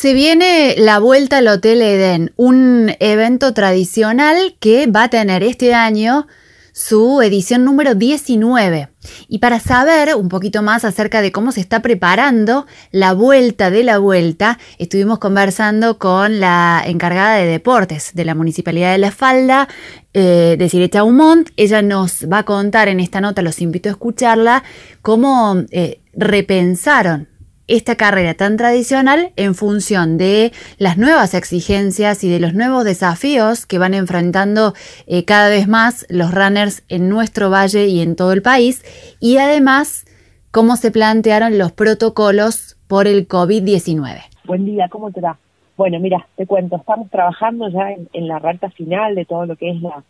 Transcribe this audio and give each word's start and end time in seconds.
Se 0.00 0.14
viene 0.14 0.76
la 0.78 1.00
vuelta 1.00 1.38
al 1.38 1.48
Hotel 1.48 1.82
Eden, 1.82 2.32
un 2.36 2.92
evento 3.00 3.52
tradicional 3.52 4.54
que 4.60 4.86
va 4.86 5.02
a 5.02 5.10
tener 5.10 5.42
este 5.42 5.74
año 5.74 6.28
su 6.72 7.20
edición 7.20 7.64
número 7.64 7.96
19. 7.96 8.90
Y 9.26 9.38
para 9.40 9.58
saber 9.58 10.14
un 10.14 10.28
poquito 10.28 10.62
más 10.62 10.84
acerca 10.84 11.20
de 11.20 11.32
cómo 11.32 11.50
se 11.50 11.60
está 11.60 11.82
preparando 11.82 12.64
la 12.92 13.12
vuelta 13.12 13.72
de 13.72 13.82
la 13.82 13.98
vuelta, 13.98 14.60
estuvimos 14.78 15.18
conversando 15.18 15.98
con 15.98 16.38
la 16.38 16.80
encargada 16.86 17.34
de 17.34 17.46
deportes 17.46 18.12
de 18.14 18.24
la 18.24 18.36
Municipalidad 18.36 18.92
de 18.92 18.98
La 18.98 19.10
Falda, 19.10 19.66
eh, 20.14 20.54
de 20.56 20.68
Sireta 20.68 21.02
Humont. 21.02 21.50
Ella 21.56 21.82
nos 21.82 22.24
va 22.32 22.38
a 22.38 22.44
contar 22.44 22.86
en 22.86 23.00
esta 23.00 23.20
nota, 23.20 23.42
los 23.42 23.60
invito 23.60 23.88
a 23.88 23.92
escucharla, 23.92 24.62
cómo 25.02 25.56
eh, 25.72 26.02
repensaron 26.14 27.26
esta 27.68 27.96
carrera 27.96 28.34
tan 28.34 28.56
tradicional 28.56 29.30
en 29.36 29.54
función 29.54 30.16
de 30.16 30.52
las 30.78 30.96
nuevas 30.96 31.34
exigencias 31.34 32.24
y 32.24 32.30
de 32.30 32.40
los 32.40 32.54
nuevos 32.54 32.84
desafíos 32.84 33.66
que 33.66 33.78
van 33.78 33.94
enfrentando 33.94 34.72
eh, 35.06 35.24
cada 35.24 35.50
vez 35.50 35.68
más 35.68 36.06
los 36.08 36.34
runners 36.34 36.82
en 36.88 37.10
nuestro 37.10 37.50
valle 37.50 37.86
y 37.86 38.00
en 38.00 38.16
todo 38.16 38.32
el 38.32 38.42
país 38.42 38.82
y 39.20 39.36
además 39.36 40.06
cómo 40.50 40.76
se 40.76 40.90
plantearon 40.90 41.58
los 41.58 41.72
protocolos 41.72 42.76
por 42.88 43.06
el 43.06 43.28
COVID-19. 43.28 44.22
Buen 44.46 44.64
día, 44.64 44.88
¿cómo 44.88 45.10
te 45.12 45.20
va? 45.20 45.38
Bueno, 45.76 46.00
mira, 46.00 46.26
te 46.36 46.46
cuento, 46.46 46.76
estamos 46.76 47.10
trabajando 47.10 47.68
ya 47.68 47.90
en, 48.12 48.26
la 48.26 48.38
recta 48.38 48.70
final 48.70 49.14
de 49.14 49.26
todo 49.26 49.44
lo 49.44 49.56
que 49.56 49.70
es 49.70 49.80
la, 49.82 50.02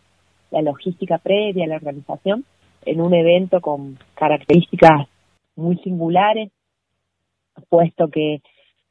la 0.52 0.62
logística 0.62 1.18
previa, 1.18 1.66
la 1.66 1.76
organización, 1.76 2.44
en 2.86 3.00
un 3.00 3.12
evento 3.12 3.60
con 3.60 3.98
características 4.14 5.08
muy 5.56 5.76
singulares 5.78 6.50
puesto 7.68 8.08
que 8.08 8.40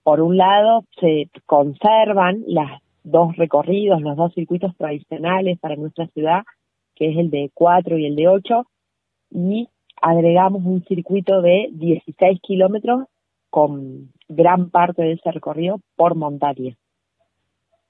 por 0.04 0.22
un 0.22 0.38
lado 0.38 0.86
se 1.00 1.30
conservan 1.46 2.44
las 2.48 2.82
dos 3.04 3.36
recorridos, 3.36 4.02
los 4.02 4.16
dos 4.16 4.34
circuitos 4.34 4.76
tradicionales 4.78 5.60
para 5.60 5.76
nuestra 5.76 6.08
ciudad, 6.08 6.44
que 6.96 7.10
es 7.10 7.18
el 7.18 7.30
de 7.30 7.52
4 7.54 7.98
y 7.98 8.06
el 8.06 8.16
de 8.16 8.28
8, 8.28 8.66
y 9.32 9.68
agregamos 10.02 10.64
un 10.64 10.84
circuito 10.86 11.42
de 11.42 11.70
16 11.74 12.40
kilómetros 12.42 13.08
con 13.50 14.14
gran 14.30 14.70
parte 14.70 15.02
de 15.02 15.14
ese 15.14 15.32
recorrido 15.32 15.80
por 15.96 16.16
montaña. 16.16 16.76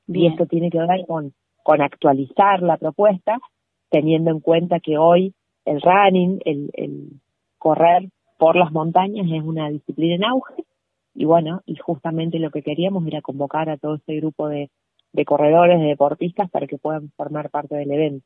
Y 0.07 0.27
esto 0.27 0.45
tiene 0.45 0.69
que 0.69 0.79
ver 0.79 1.05
con, 1.05 1.33
con 1.63 1.81
actualizar 1.81 2.61
la 2.61 2.77
propuesta, 2.77 3.37
teniendo 3.89 4.31
en 4.31 4.39
cuenta 4.39 4.79
que 4.79 4.97
hoy 4.97 5.33
el 5.65 5.81
running, 5.81 6.39
el, 6.45 6.69
el 6.73 7.09
correr 7.57 8.09
por 8.39 8.55
las 8.55 8.71
montañas 8.71 9.27
es 9.31 9.43
una 9.43 9.69
disciplina 9.69 10.15
en 10.15 10.23
auge 10.23 10.66
y 11.17 11.25
bueno, 11.25 11.61
y 11.65 11.75
justamente 11.77 12.37
lo 12.37 12.51
que 12.51 12.61
queríamos 12.61 13.05
era 13.07 13.21
convocar 13.21 13.71
a 13.71 13.77
todo 13.77 13.95
este 13.95 14.17
grupo 14.17 14.47
de, 14.49 14.69
de 15.13 15.25
corredores, 15.25 15.79
de 15.79 15.87
deportistas 15.87 16.47
para 16.51 16.67
que 16.67 16.77
puedan 16.77 17.09
formar 17.17 17.49
parte 17.49 17.75
del 17.75 17.89
evento. 17.89 18.23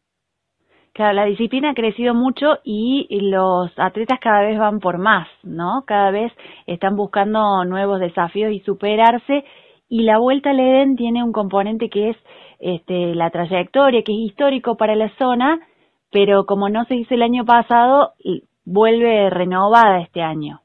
Claro, 0.92 1.14
la 1.14 1.24
disciplina 1.24 1.70
ha 1.70 1.74
crecido 1.74 2.14
mucho 2.14 2.58
y 2.66 3.08
los 3.30 3.72
atletas 3.78 4.20
cada 4.20 4.42
vez 4.42 4.60
van 4.60 4.82
por 4.82 4.98
más, 4.98 5.30
¿no? 5.42 5.86
Cada 5.88 6.12
vez 6.12 6.34
están 6.68 6.98
buscando 6.98 7.64
nuevos 7.64 8.02
desafíos 8.02 8.52
y 8.52 8.60
superarse 8.60 9.46
y 9.88 10.04
la 10.04 10.18
Vuelta 10.18 10.50
al 10.50 10.60
Edén 10.60 10.98
tiene 10.98 11.24
un 11.24 11.32
componente 11.32 11.90
que 11.90 12.10
es 12.10 12.18
este, 12.60 13.16
la 13.16 13.30
trayectoria, 13.30 14.04
que 14.04 14.12
es 14.12 14.32
histórico 14.32 14.76
para 14.76 14.96
la 14.96 15.16
zona, 15.18 15.62
pero 16.12 16.46
como 16.46 16.68
no 16.68 16.84
se 16.84 16.96
hizo 16.96 17.14
el 17.14 17.22
año 17.22 17.46
pasado, 17.46 18.12
vuelve 18.66 19.30
renovada 19.30 20.02
este 20.02 20.22
año 20.22 20.60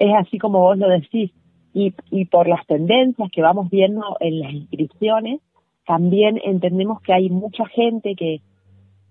es 0.00 0.14
así 0.14 0.38
como 0.38 0.60
vos 0.60 0.78
lo 0.78 0.88
decís. 0.88 1.30
Y, 1.72 1.92
por 2.24 2.48
las 2.48 2.66
tendencias 2.66 3.30
que 3.30 3.42
vamos 3.42 3.70
viendo 3.70 4.16
en 4.18 4.40
las 4.40 4.52
inscripciones, 4.52 5.40
también 5.86 6.40
entendemos 6.42 7.00
que 7.02 7.12
hay 7.12 7.30
mucha 7.30 7.64
gente 7.66 8.16
que 8.16 8.40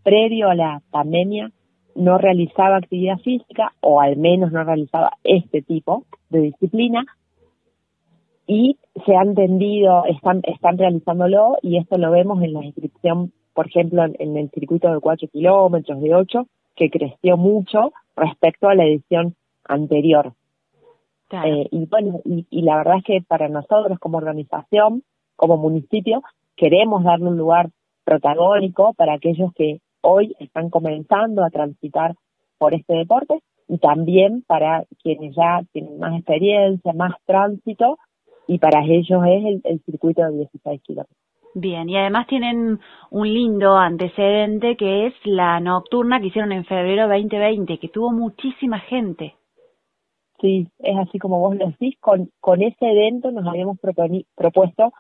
previo 0.04 0.50
a 0.50 0.56
la 0.56 0.82
pandemia 0.92 1.52
no 1.96 2.18
realizaba 2.18 2.78
actividad 2.78 3.18
física 3.20 3.72
o 3.80 4.02
al 4.02 4.18
menos 4.18 4.52
no 4.52 4.64
realizaba 4.64 5.12
este 5.24 5.62
tipo 5.62 6.04
de 6.30 6.42
disciplina 6.42 7.06
y 8.46 8.78
se 9.06 9.16
han 9.16 9.36
tendido, 9.36 10.04
están, 10.06 10.42
están 10.44 10.78
realizándolo 10.78 11.58
y 11.62 11.78
esto 11.78 11.98
lo 11.98 12.12
vemos 12.12 12.42
en 12.44 12.54
la 12.54 12.66
inscripción, 12.66 13.32
por 13.54 13.68
ejemplo, 13.68 14.04
en, 14.04 14.38
el 14.38 14.50
circuito 14.50 14.92
de 14.92 15.00
4 15.00 15.28
kilómetros, 15.30 16.02
de 16.02 16.16
8, 16.16 16.48
que 16.76 16.90
creció 16.90 17.38
mucho 17.38 17.94
respecto 18.16 18.68
a 18.68 18.76
la 18.76 18.86
edición 18.86 19.36
anterior. 19.66 20.34
Eh, 21.32 21.68
y 21.72 21.86
bueno, 21.86 22.22
y, 22.26 22.62
la 22.62 22.78
verdad 22.78 22.98
es 22.98 23.04
que 23.04 23.22
para 23.28 23.48
nosotros 23.50 24.00
como 24.00 24.18
organización, 24.18 25.04
como 25.36 25.58
municipio, 25.58 26.22
queremos 26.56 27.04
darle 27.04 27.28
un 27.28 27.38
lugar 27.38 27.70
protagónico 28.04 28.94
para 28.94 29.14
aquellos 29.14 29.54
que 29.54 29.80
hoy 30.02 30.36
están 30.40 30.70
comenzando 30.70 31.44
a 31.44 31.50
transitar 31.50 32.16
por 32.58 32.74
este 32.74 32.96
deporte 32.96 33.40
y 33.68 33.78
también 33.78 34.44
para 34.48 34.86
quienes 35.04 35.36
ya 35.36 35.62
tienen 35.72 36.00
más 36.00 36.16
experiencia, 36.16 36.94
más 36.94 37.14
tránsito 37.26 37.98
y 38.48 38.58
para 38.58 38.84
ellos 38.84 39.22
es 39.28 39.46
el, 39.46 39.62
el 39.64 39.82
circuito 39.86 40.24
de 40.24 40.38
16 40.38 40.82
kilómetros. 40.82 41.18
Bien, 41.54 41.90
y 41.90 41.98
además 41.98 42.28
tienen 42.28 42.80
un 43.10 43.34
lindo 43.34 43.76
antecedente 43.76 44.76
que 44.76 45.08
es 45.08 45.14
la 45.24 45.60
nocturna 45.60 46.20
que 46.20 46.28
hicieron 46.28 46.52
en 46.52 46.66
febrero 46.66 47.08
2020, 47.08 47.80
que 47.80 47.90
tuvo 47.90 48.12
muchísima 48.12 48.80
gente. 48.80 49.36
Sí, 50.42 50.68
es 50.80 50.98
así 50.98 51.20
como 51.20 51.40
vos 51.40 51.56
lo 51.56 51.68
decís. 51.68 51.96
Con, 52.00 52.32
con 52.40 52.62
ese 52.62 52.90
evento 52.90 53.32
nos 53.32 53.46
habíamos 53.48 53.78
propuesto 53.80 54.94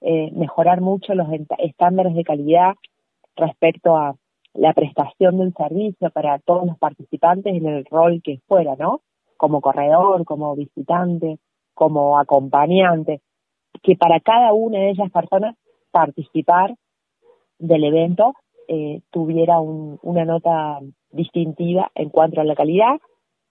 eh, 0.00 0.30
mejorar 0.32 0.80
mucho 0.80 1.14
los 1.14 1.28
estándares 1.58 2.14
de 2.14 2.24
calidad 2.24 2.74
respecto 3.36 3.96
a 3.96 4.14
la 4.54 4.74
prestación 4.74 5.38
del 5.38 5.54
servicio 5.54 6.10
para 6.10 6.38
todos 6.40 6.66
los 6.66 6.78
participantes 6.78 7.54
en 7.54 7.66
el 7.66 7.84
rol 7.86 8.20
que 8.22 8.40
fuera, 8.46 8.76
¿no? 8.76 9.00
Como 9.38 9.62
corredor, 9.62 10.24
como 10.26 10.54
visitante, 10.54 11.38
como 11.72 12.18
acompañante, 12.18 13.22
que 13.82 13.96
para 13.96 14.20
cada 14.20 14.52
una 14.52 14.78
de 14.78 14.90
esas 14.90 15.10
personas 15.10 15.56
participar 15.90 16.74
del 17.58 17.84
evento 17.84 18.34
eh, 18.68 19.00
tuviera 19.10 19.60
un, 19.60 19.98
una 20.02 20.24
nota 20.24 20.80
distintiva 21.10 21.90
en 21.94 22.10
cuanto 22.10 22.40
a 22.40 22.44
la 22.44 22.54
calidad 22.54 23.00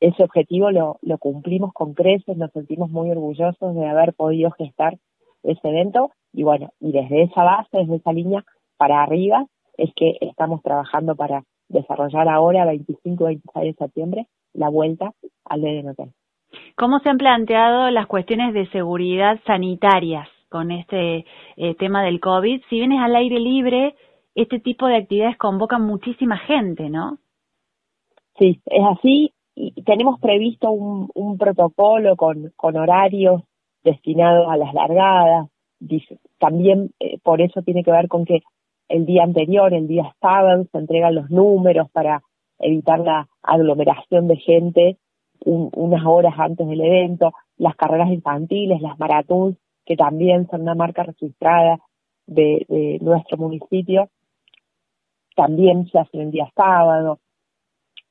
ese 0.01 0.23
objetivo 0.23 0.71
lo, 0.71 0.97
lo 1.01 1.17
cumplimos 1.19 1.71
con 1.73 1.93
creces, 1.93 2.35
nos 2.35 2.51
sentimos 2.51 2.89
muy 2.89 3.11
orgullosos 3.11 3.75
de 3.75 3.87
haber 3.87 4.13
podido 4.13 4.51
gestar 4.51 4.97
ese 5.43 5.69
evento 5.69 6.11
y 6.33 6.43
bueno, 6.43 6.71
y 6.79 6.91
desde 6.91 7.23
esa 7.23 7.43
base, 7.43 7.69
desde 7.77 7.95
esa 7.95 8.11
línea 8.11 8.43
para 8.77 9.03
arriba, 9.03 9.45
es 9.77 9.91
que 9.95 10.17
estamos 10.21 10.61
trabajando 10.63 11.15
para 11.15 11.43
desarrollar 11.69 12.27
ahora, 12.27 12.65
25 12.65 13.25
26 13.25 13.65
de 13.65 13.73
septiembre, 13.73 14.27
la 14.53 14.69
vuelta 14.69 15.11
al 15.45 15.63
Eden 15.63 15.89
Hotel. 15.89 16.11
¿Cómo 16.75 16.99
se 16.99 17.09
han 17.09 17.17
planteado 17.17 17.89
las 17.91 18.07
cuestiones 18.07 18.53
de 18.53 18.67
seguridad 18.71 19.39
sanitarias 19.45 20.27
con 20.49 20.71
este 20.71 21.25
eh, 21.57 21.75
tema 21.75 22.03
del 22.03 22.19
COVID? 22.19 22.61
Si 22.69 22.77
vienes 22.77 22.99
al 23.01 23.15
aire 23.15 23.39
libre, 23.39 23.95
este 24.35 24.59
tipo 24.59 24.87
de 24.87 24.97
actividades 24.97 25.37
convocan 25.37 25.83
muchísima 25.83 26.37
gente, 26.37 26.89
¿no? 26.89 27.19
Sí, 28.37 28.59
es 28.65 28.83
así 28.97 29.33
y 29.55 29.81
tenemos 29.83 30.19
previsto 30.19 30.71
un, 30.71 31.09
un 31.13 31.37
protocolo 31.37 32.15
con, 32.15 32.53
horarios 32.57 33.43
destinados 33.83 34.47
a 34.49 34.57
las 34.57 34.73
largadas. 34.73 35.49
También 36.39 36.91
eh, 36.99 37.17
por 37.23 37.41
eso 37.41 37.61
tiene 37.61 37.83
que 37.83 37.91
ver 37.91 38.07
con 38.07 38.25
que 38.25 38.41
el 38.87 39.05
día 39.05 39.23
anterior, 39.23 39.73
el 39.73 39.87
día 39.87 40.13
sábado, 40.21 40.65
se 40.71 40.77
entregan 40.77 41.15
los 41.15 41.29
números 41.29 41.89
para 41.91 42.21
evitar 42.59 42.99
la 42.99 43.27
aglomeración 43.41 44.27
de 44.27 44.37
gente 44.37 44.97
unas 45.43 46.05
horas 46.05 46.35
antes 46.37 46.67
del 46.67 46.81
evento, 46.81 47.33
las 47.57 47.75
carreras 47.75 48.11
infantiles, 48.11 48.79
las 48.79 48.99
maratones, 48.99 49.57
que 49.87 49.95
también 49.95 50.47
son 50.51 50.61
una 50.61 50.75
marca 50.75 51.01
registrada 51.01 51.79
de, 52.27 52.63
de 52.69 52.99
nuestro 53.01 53.37
municipio, 53.37 54.09
también 55.35 55.87
se 55.87 55.97
hacen 55.97 56.21
el 56.21 56.31
día 56.31 56.47
sábado 56.55 57.17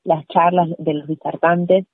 las 0.03 0.25
charlas 0.27 0.69
de 0.77 0.93
los 0.93 1.07
disertantes 1.07 1.85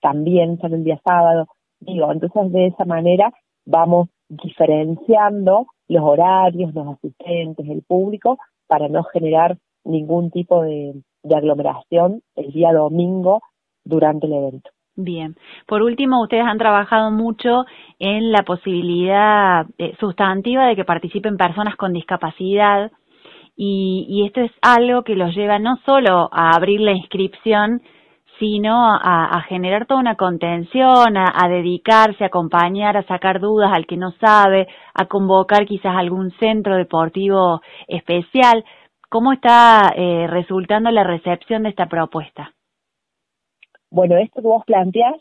también 0.00 0.58
son 0.60 0.74
el 0.74 0.84
día 0.84 1.00
sábado. 1.04 1.46
Digo, 1.80 2.12
entonces 2.12 2.52
de 2.52 2.66
esa 2.66 2.84
manera 2.84 3.32
vamos 3.64 4.08
diferenciando 4.28 5.66
los 5.88 6.02
horarios, 6.02 6.74
los 6.74 6.88
asistentes, 6.88 7.68
el 7.68 7.82
público, 7.82 8.38
para 8.66 8.88
no 8.88 9.04
generar 9.04 9.58
ningún 9.84 10.30
tipo 10.30 10.62
de, 10.62 10.94
aglomeración 11.24 12.20
el 12.34 12.52
día 12.52 12.72
domingo 12.72 13.42
durante 13.84 14.26
el 14.26 14.32
evento. 14.32 14.70
Bien. 14.96 15.36
Por 15.66 15.82
último, 15.82 16.20
ustedes 16.22 16.44
han 16.44 16.58
trabajado 16.58 17.10
mucho 17.10 17.64
en 17.98 18.32
la 18.32 18.42
posibilidad 18.42 19.66
eh, 19.78 19.94
sustantiva 20.00 20.66
de 20.66 20.76
que 20.76 20.84
participen 20.84 21.36
personas 21.36 21.76
con 21.76 21.92
discapacidad 21.92 22.90
y, 23.56 24.24
esto 24.26 24.40
es 24.40 24.52
algo 24.62 25.02
que 25.02 25.14
los 25.14 25.34
lleva 25.34 25.58
no 25.58 25.76
solo 25.84 26.28
a 26.32 26.56
abrir 26.56 26.80
la 26.80 26.92
inscripción, 26.92 27.82
sino 28.38 28.74
a, 28.74 29.40
generar 29.48 29.86
toda 29.86 30.00
una 30.00 30.16
contención, 30.16 31.16
a, 31.16 31.48
dedicarse, 31.48 32.24
a 32.24 32.28
acompañar, 32.28 32.96
a 32.96 33.06
sacar 33.06 33.40
dudas 33.40 33.70
al 33.72 33.86
que 33.86 33.96
no 33.96 34.12
sabe, 34.12 34.66
a 34.94 35.06
convocar 35.06 35.66
quizás 35.66 35.94
algún 35.96 36.30
centro 36.32 36.76
deportivo 36.76 37.60
especial. 37.86 38.64
¿Cómo 39.08 39.32
está 39.32 39.92
eh, 39.94 40.26
resultando 40.28 40.90
la 40.90 41.04
recepción 41.04 41.62
de 41.62 41.68
esta 41.68 41.86
propuesta? 41.86 42.52
Bueno, 43.90 44.16
esto 44.16 44.40
que 44.40 44.48
vos 44.48 44.64
planteás, 44.64 45.20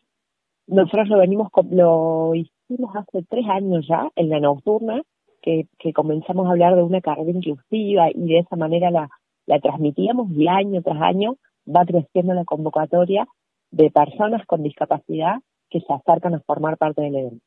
nosotros 0.65 1.09
lo 1.09 1.19
venimos, 1.19 1.49
lo 1.69 2.33
hicimos 2.33 2.95
hace 2.95 3.23
tres 3.29 3.45
años 3.49 3.85
ya 3.87 4.09
en 4.15 4.29
la 4.29 4.39
nocturna, 4.39 5.01
que, 5.41 5.67
comenzamos 5.93 6.47
a 6.47 6.51
hablar 6.51 6.75
de 6.75 6.83
una 6.83 7.01
carrera 7.01 7.31
inclusiva 7.31 8.09
y 8.13 8.27
de 8.27 8.39
esa 8.39 8.55
manera 8.55 8.91
la, 8.91 9.09
la 9.45 9.59
transmitíamos 9.59 10.31
y 10.31 10.47
año 10.47 10.81
tras 10.81 11.01
año 11.01 11.35
va 11.67 11.85
creciendo 11.85 12.33
la 12.33 12.45
convocatoria 12.45 13.27
de 13.71 13.89
personas 13.89 14.45
con 14.45 14.63
discapacidad 14.63 15.37
que 15.69 15.81
se 15.81 15.93
acercan 15.93 16.35
a 16.35 16.41
formar 16.41 16.77
parte 16.77 17.01
del 17.01 17.15
evento. 17.15 17.45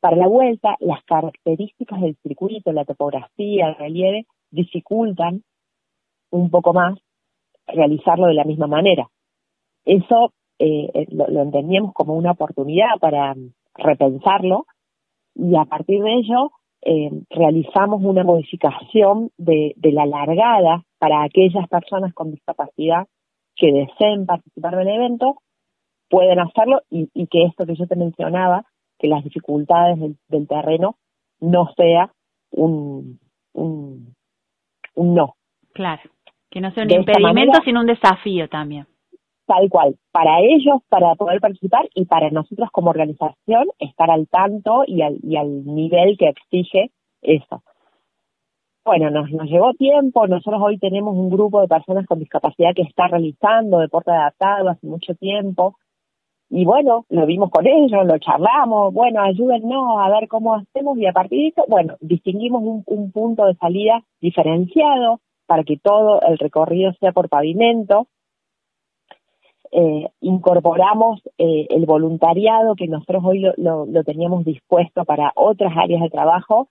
Para 0.00 0.16
la 0.16 0.28
vuelta, 0.28 0.76
las 0.80 1.02
características 1.04 2.00
del 2.00 2.16
circuito, 2.22 2.72
la 2.72 2.84
topografía, 2.84 3.68
el 3.68 3.76
relieve, 3.76 4.26
dificultan 4.50 5.42
un 6.30 6.50
poco 6.50 6.72
más 6.72 6.98
realizarlo 7.66 8.26
de 8.26 8.34
la 8.34 8.44
misma 8.44 8.66
manera. 8.66 9.08
Eso 9.84 10.32
eh, 10.58 10.90
eh, 10.94 11.06
lo, 11.10 11.42
entendíamos 11.42 11.92
como 11.92 12.14
una 12.14 12.32
oportunidad 12.32 12.98
para 13.00 13.34
repensarlo 13.74 14.66
y 15.34 15.56
a 15.56 15.64
partir 15.64 16.02
de 16.02 16.14
ello 16.14 16.50
eh, 16.82 17.10
realizamos 17.30 18.02
una 18.02 18.22
modificación 18.24 19.30
de, 19.36 19.74
la 19.82 20.06
largada 20.06 20.82
para 20.98 21.22
aquellas 21.22 21.68
personas 21.68 22.12
con 22.14 22.30
discapacidad 22.30 23.06
que 23.56 23.72
deseen 23.72 24.26
participar 24.26 24.76
del 24.76 24.88
evento, 24.88 25.36
pueden 26.08 26.38
hacerlo 26.38 26.82
y, 26.90 27.08
que 27.26 27.44
esto 27.44 27.66
que 27.66 27.74
yo 27.74 27.86
te 27.86 27.96
mencionaba, 27.96 28.64
que 28.98 29.08
las 29.08 29.24
dificultades 29.24 29.98
del, 30.28 30.48
terreno 30.48 30.96
no 31.40 31.68
sea 31.76 32.12
un, 32.50 33.18
un, 33.54 34.14
no. 34.94 35.34
Claro, 35.72 36.02
que 36.50 36.60
no 36.60 36.70
sea 36.72 36.84
un 36.84 36.92
impedimento, 36.92 37.60
sino 37.64 37.80
un 37.80 37.86
desafío 37.86 38.48
también. 38.48 38.86
Tal 39.46 39.68
cual, 39.70 39.96
para 40.10 40.40
ellos, 40.40 40.82
para 40.88 41.14
poder 41.14 41.40
participar 41.40 41.88
y 41.94 42.04
para 42.06 42.30
nosotros 42.30 42.68
como 42.72 42.90
organización 42.90 43.68
estar 43.78 44.10
al 44.10 44.26
tanto 44.28 44.82
y 44.86 45.02
al, 45.02 45.18
y 45.22 45.36
al 45.36 45.64
nivel 45.64 46.18
que 46.18 46.28
exige 46.28 46.90
eso. 47.22 47.62
Bueno, 48.84 49.10
nos, 49.10 49.30
nos 49.30 49.48
llevó 49.48 49.72
tiempo, 49.74 50.26
nosotros 50.26 50.60
hoy 50.64 50.78
tenemos 50.78 51.16
un 51.16 51.30
grupo 51.30 51.60
de 51.60 51.68
personas 51.68 52.06
con 52.06 52.18
discapacidad 52.18 52.74
que 52.74 52.82
está 52.82 53.08
realizando 53.08 53.78
deporte 53.78 54.10
adaptado 54.10 54.68
hace 54.68 54.86
mucho 54.86 55.14
tiempo, 55.14 55.76
y 56.48 56.64
bueno, 56.64 57.04
lo 57.08 57.26
vimos 57.26 57.50
con 57.50 57.66
ellos, 57.66 58.06
lo 58.06 58.18
charlamos, 58.18 58.94
bueno, 58.94 59.20
ayúdennos 59.20 59.98
a 59.98 60.08
ver 60.10 60.28
cómo 60.28 60.54
hacemos 60.54 60.96
y 60.98 61.06
a 61.06 61.12
partir 61.12 61.40
de 61.40 61.48
eso, 61.48 61.64
bueno, 61.68 61.96
distinguimos 62.00 62.62
un, 62.62 62.84
un 62.86 63.10
punto 63.10 63.46
de 63.46 63.54
salida 63.54 64.02
diferenciado 64.20 65.20
para 65.46 65.64
que 65.64 65.76
todo 65.76 66.20
el 66.22 66.38
recorrido 66.38 66.92
sea 67.00 67.10
por 67.10 67.28
pavimento 67.28 68.06
eh, 69.72 70.08
incorporamos 70.20 71.20
eh, 71.38 71.66
el 71.70 71.86
voluntariado 71.86 72.74
que 72.74 72.88
nosotros 72.88 73.22
hoy 73.24 73.46
lo, 73.56 73.86
teníamos 74.04 74.44
dispuesto 74.44 75.04
para 75.04 75.32
otras 75.34 75.72
áreas 75.76 76.02
de 76.02 76.10
trabajo, 76.10 76.68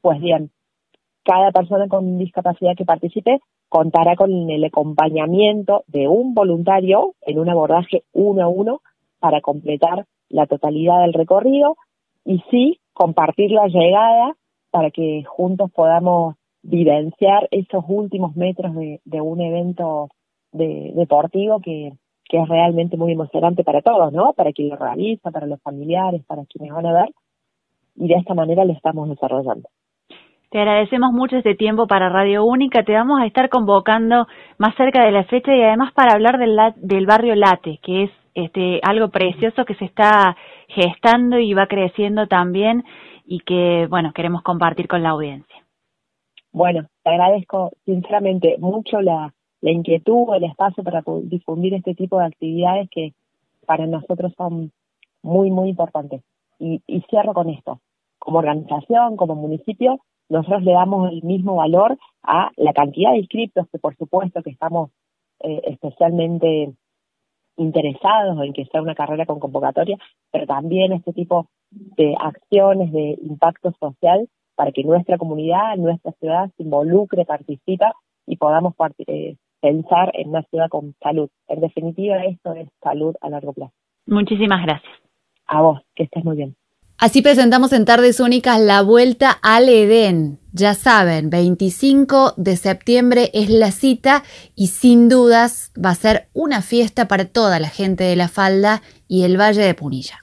pues 0.00 0.20
bien, 0.20 0.50
cada 1.24 1.50
persona 1.52 1.88
con 1.88 2.18
discapacidad 2.18 2.76
que 2.76 2.84
participe 2.84 3.40
contará 3.68 4.16
con 4.16 4.50
el 4.50 4.64
acompañamiento 4.64 5.84
de 5.86 6.08
un 6.08 6.34
voluntario 6.34 7.14
en 7.22 7.38
un 7.38 7.50
abordaje 7.50 8.04
uno 8.12 8.42
a 8.42 8.48
uno 8.48 8.80
para 9.18 9.40
completar 9.40 10.06
la 10.28 10.46
totalidad 10.46 11.02
del 11.02 11.12
recorrido 11.12 11.76
y 12.24 12.42
sí 12.50 12.80
compartir 12.92 13.50
la 13.50 13.66
llegada 13.66 14.34
para 14.70 14.90
que 14.90 15.24
juntos 15.24 15.70
podamos 15.72 16.36
vivenciar 16.62 17.48
esos 17.50 17.84
últimos 17.88 18.36
metros 18.36 18.74
de, 18.74 19.00
de 19.04 19.20
un 19.20 19.40
evento 19.40 20.08
de, 20.52 20.92
deportivo 20.94 21.60
que, 21.60 21.92
que 22.28 22.38
es 22.38 22.48
realmente 22.48 22.96
muy 22.96 23.12
emocionante 23.12 23.64
para 23.64 23.80
todos, 23.80 24.12
¿no? 24.12 24.32
Para 24.34 24.52
quien 24.52 24.68
lo 24.68 24.76
realiza, 24.76 25.30
para 25.30 25.46
los 25.46 25.60
familiares, 25.62 26.24
para 26.26 26.44
quienes 26.44 26.72
van 26.72 26.86
a 26.86 26.92
ver. 26.92 27.10
Y 27.96 28.08
de 28.08 28.14
esta 28.14 28.34
manera 28.34 28.64
lo 28.64 28.72
estamos 28.72 29.08
desarrollando. 29.08 29.68
Te 30.50 30.58
agradecemos 30.58 31.12
mucho 31.12 31.36
este 31.36 31.54
tiempo 31.54 31.86
para 31.86 32.08
Radio 32.08 32.44
Única. 32.44 32.82
Te 32.82 32.92
vamos 32.92 33.20
a 33.20 33.26
estar 33.26 33.48
convocando 33.48 34.26
más 34.56 34.74
cerca 34.76 35.04
de 35.04 35.12
la 35.12 35.24
fecha 35.24 35.54
y 35.54 35.62
además 35.62 35.92
para 35.92 36.14
hablar 36.14 36.38
del, 36.38 36.56
del 36.76 37.06
barrio 37.06 37.34
Late, 37.34 37.80
que 37.82 38.04
es 38.04 38.10
este, 38.34 38.80
algo 38.82 39.08
precioso 39.08 39.64
que 39.64 39.74
se 39.74 39.84
está 39.84 40.36
gestando 40.68 41.38
y 41.38 41.54
va 41.54 41.66
creciendo 41.66 42.26
también 42.28 42.84
y 43.26 43.40
que, 43.40 43.86
bueno, 43.90 44.12
queremos 44.14 44.42
compartir 44.42 44.88
con 44.88 45.02
la 45.02 45.10
audiencia. 45.10 45.56
Bueno, 46.50 46.86
te 47.02 47.10
agradezco 47.10 47.72
sinceramente 47.84 48.56
mucho 48.58 49.02
la, 49.02 49.34
la 49.60 49.70
inquietud, 49.70 50.34
el 50.34 50.44
espacio 50.44 50.84
para 50.84 51.02
difundir 51.22 51.74
este 51.74 51.94
tipo 51.94 52.18
de 52.18 52.26
actividades 52.26 52.88
que 52.90 53.14
para 53.66 53.86
nosotros 53.86 54.32
son 54.36 54.72
muy, 55.22 55.50
muy 55.50 55.70
importantes. 55.70 56.22
Y, 56.58 56.80
cierro 57.08 57.34
con 57.34 57.50
esto. 57.50 57.80
Como 58.18 58.38
organización, 58.38 59.16
como 59.16 59.34
municipio, 59.34 60.00
nosotros 60.28 60.62
le 60.62 60.72
damos 60.72 61.10
el 61.10 61.22
mismo 61.22 61.56
valor 61.56 61.98
a 62.22 62.50
la 62.56 62.72
cantidad 62.72 63.12
de 63.12 63.18
inscriptos, 63.18 63.68
que 63.70 63.78
por 63.78 63.96
supuesto 63.96 64.42
que 64.42 64.50
estamos 64.50 64.90
eh, 65.40 65.60
especialmente 65.64 66.74
interesados 67.56 68.42
en 68.42 68.52
que 68.52 68.64
sea 68.66 68.82
una 68.82 68.94
carrera 68.94 69.26
con 69.26 69.40
convocatoria, 69.40 69.96
pero 70.30 70.46
también 70.46 70.92
este 70.92 71.12
tipo 71.12 71.46
de 71.70 72.14
acciones 72.18 72.92
de 72.92 73.18
impacto 73.22 73.72
social 73.78 74.28
para 74.54 74.72
que 74.72 74.82
nuestra 74.82 75.18
comunidad, 75.18 75.76
nuestra 75.76 76.12
ciudad 76.12 76.50
se 76.56 76.62
involucre, 76.62 77.24
participa 77.24 77.94
y 78.26 78.36
podamos 78.36 78.74
eh, 79.06 79.36
pensar 79.60 80.10
en 80.14 80.30
una 80.30 80.42
ciudad 80.44 80.68
con 80.68 80.94
salud. 81.02 81.28
En 81.48 81.60
definitiva, 81.60 82.22
esto 82.24 82.52
es 82.52 82.68
salud 82.82 83.14
a 83.20 83.30
largo 83.30 83.52
plazo. 83.52 83.72
Muchísimas 84.06 84.64
gracias. 84.64 84.92
A 85.46 85.62
vos, 85.62 85.80
que 85.94 86.04
estés 86.04 86.24
muy 86.24 86.36
bien. 86.36 86.56
Así 87.00 87.22
presentamos 87.22 87.72
en 87.72 87.84
Tardes 87.84 88.18
Únicas 88.18 88.60
la 88.60 88.82
vuelta 88.82 89.30
al 89.30 89.68
Edén. 89.68 90.40
Ya 90.52 90.74
saben, 90.74 91.30
25 91.30 92.34
de 92.36 92.56
septiembre 92.56 93.30
es 93.34 93.50
la 93.50 93.70
cita 93.70 94.24
y 94.56 94.66
sin 94.66 95.08
dudas 95.08 95.72
va 95.78 95.90
a 95.90 95.94
ser 95.94 96.28
una 96.32 96.60
fiesta 96.60 97.06
para 97.06 97.26
toda 97.26 97.60
la 97.60 97.68
gente 97.68 98.02
de 98.02 98.16
la 98.16 98.26
falda 98.26 98.82
y 99.06 99.22
el 99.22 99.40
Valle 99.40 99.62
de 99.62 99.74
Punilla. 99.74 100.18